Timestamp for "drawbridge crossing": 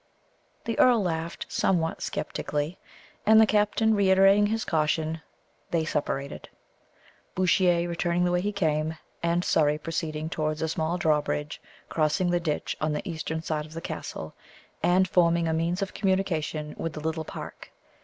10.97-12.31